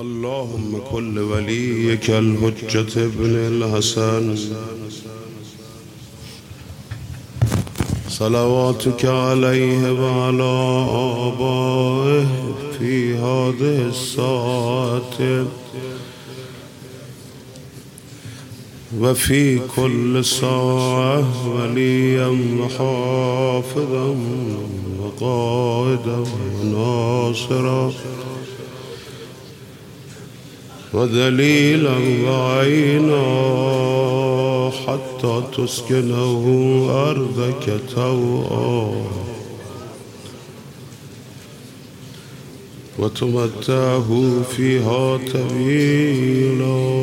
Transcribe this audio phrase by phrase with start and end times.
[0.00, 4.36] اللهم كل وليك الحجة ابن الحسن.
[8.08, 10.54] صلواتك عليه وعلى
[11.28, 12.26] آبائه
[12.78, 15.46] في هذه الساعة.
[19.00, 21.24] وفي كل ساعة
[21.54, 22.26] وليا
[22.60, 24.16] وحافظا
[25.00, 26.24] وقائدا
[26.62, 27.92] وناصرا.
[30.94, 33.24] ودليلا وعينا
[34.86, 36.44] حتى تسكنه
[36.90, 39.04] أرضك توعا.
[42.98, 46.94] وتمتعه فيها طويلا.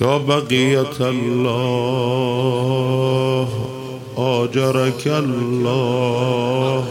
[0.00, 3.03] يا بقية الله.
[4.16, 6.84] آجرك الله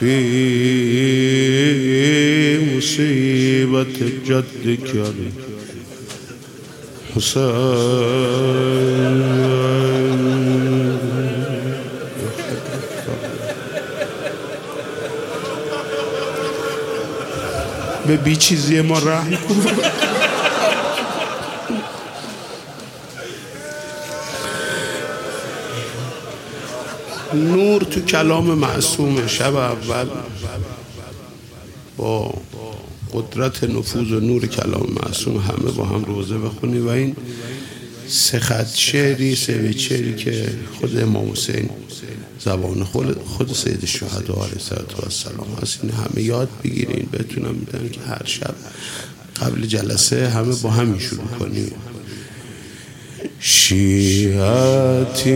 [0.00, 0.16] في
[2.76, 3.84] مصيبة
[4.26, 4.90] جدك
[7.16, 9.20] الحسين
[18.06, 20.09] به بی چیزی ما رحم کن.
[27.34, 30.06] نور تو کلام معصوم شب اول
[31.96, 32.34] با
[33.12, 37.16] قدرت نفوذ و نور کلام معصوم همه با هم روزه بخونی و این
[38.08, 39.74] سه خط شعری سه
[40.16, 40.48] که
[40.80, 41.70] خود امام حسین
[42.40, 44.54] زبان خود, خود سید الشهدا علیه
[45.02, 45.78] السلام هست.
[45.82, 48.54] این همه یاد بگیرین بتونم میدن که هر شب
[49.40, 51.72] قبل جلسه همه با همین شروع کنیم.
[53.40, 55.30] شیعتی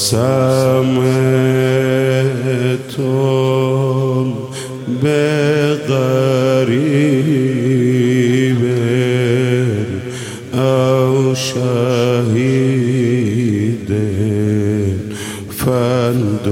[0.03, 1.03] أو سمعتم
[5.03, 6.23] بغريب
[10.55, 12.63] أو شهيد
[15.57, 16.43] فاندبوني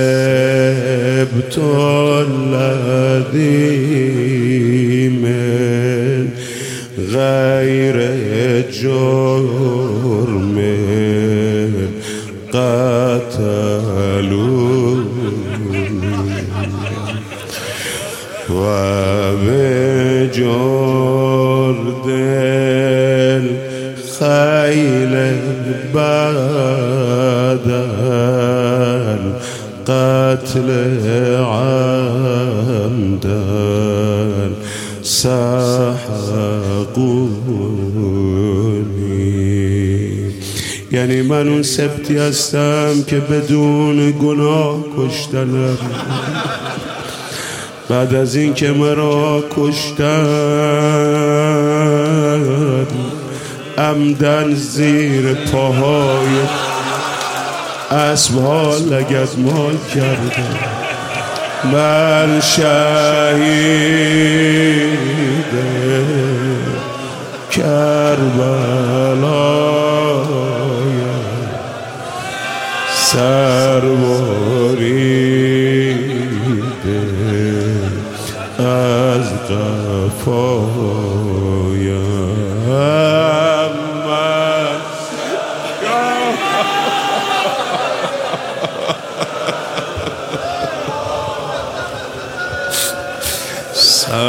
[2.27, 3.59] الذي
[5.09, 6.29] من
[6.99, 7.97] غير
[8.83, 10.57] جرم
[12.53, 13.91] قتلوني.
[18.51, 20.01] وبجرد
[24.21, 25.00] الخيل
[25.95, 27.61] بدل
[29.87, 30.69] قتل
[31.45, 32.61] عمدا
[35.03, 35.51] سحقوني.
[40.93, 45.79] یعنی من اون سبتی هستم که بدون گناه کشتنم.
[47.89, 51.40] بعد از این که مرا کشتن
[53.81, 56.39] عمدن زیر پاهای
[57.91, 60.59] اسبها لگت مال کردم
[61.65, 63.81] من شهید
[67.51, 68.61] کربلای
[72.95, 73.50] سرباریده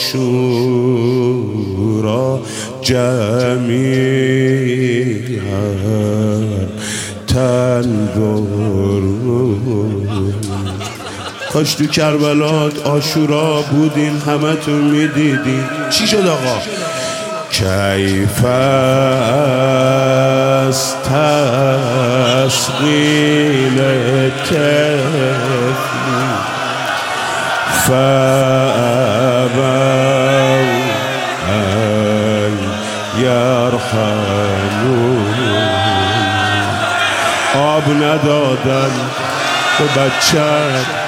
[2.82, 4.04] جمیعا
[7.28, 8.74] تنظرون
[11.54, 15.64] کاش تو کربلات آشورا بودین همه تو می‌دیدین.
[15.90, 16.58] چی شد آقا؟
[17.50, 19.38] کیف است
[22.44, 23.82] تسقیل
[24.30, 25.04] تفلی
[27.88, 29.54] فابوا
[31.50, 32.58] ان
[33.22, 35.34] یرحمون.
[37.56, 38.92] آب ندادن
[39.80, 41.03] به بچه